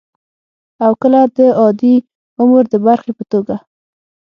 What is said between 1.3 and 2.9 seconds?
د عادي عمر د